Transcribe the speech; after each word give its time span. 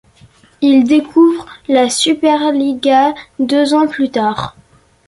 Il 0.61 0.85
découvre 0.85 1.45
la 1.67 1.87
Superliga 1.91 3.13
deux 3.37 3.75
ans 3.75 3.85
plus 3.87 4.09
tard. 4.09 4.55